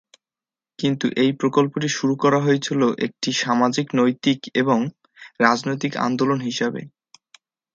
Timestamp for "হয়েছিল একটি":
2.41-3.29